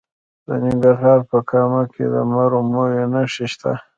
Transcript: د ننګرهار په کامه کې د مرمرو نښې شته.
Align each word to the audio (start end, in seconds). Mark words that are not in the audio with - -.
د 0.47 0.49
ننګرهار 0.63 1.19
په 1.31 1.37
کامه 1.49 1.83
کې 1.93 2.05
د 2.13 2.15
مرمرو 2.31 3.01
نښې 3.13 3.47
شته. 3.53 3.71